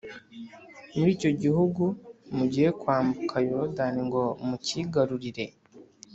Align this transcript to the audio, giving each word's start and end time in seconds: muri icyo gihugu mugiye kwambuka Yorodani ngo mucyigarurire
muri 0.95 1.09
icyo 1.15 1.31
gihugu 1.41 1.83
mugiye 2.35 2.69
kwambuka 2.79 3.35
Yorodani 3.47 4.01
ngo 4.07 4.23
mucyigarurire 4.47 5.45